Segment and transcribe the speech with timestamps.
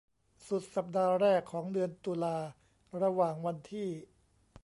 [0.47, 2.37] สุดสัปดาห์แรกของเดือนตุลา
[3.01, 3.89] ระหว่างวันที่